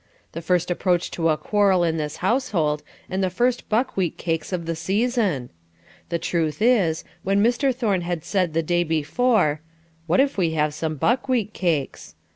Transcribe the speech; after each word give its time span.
The 0.31 0.41
first 0.41 0.71
approach 0.71 1.11
to 1.11 1.29
a 1.29 1.37
quarrel 1.37 1.83
in 1.83 1.97
this 1.97 2.17
household, 2.25 2.81
and 3.07 3.23
the 3.23 3.29
first 3.29 3.69
buckwheat 3.69 4.17
cakes 4.17 4.51
of 4.51 4.65
the 4.65 4.75
season! 4.75 5.51
The 6.09 6.17
truth 6.17 6.59
is, 6.59 7.03
when 7.21 7.43
Mr. 7.43 7.71
Thorne 7.71 8.01
had 8.01 8.23
said 8.25 8.55
the 8.55 8.63
day 8.63 8.83
before, 8.83 9.61
"What 10.07 10.19
if 10.19 10.39
we 10.39 10.53
have 10.53 10.73
some 10.73 10.95
buckwheat 10.95 11.53
cakes?" 11.53 12.15